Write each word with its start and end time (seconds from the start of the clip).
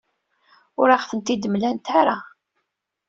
Ur 0.81 0.89
aɣ-tent-id-mlant 0.95 1.85
ara. 1.99 2.17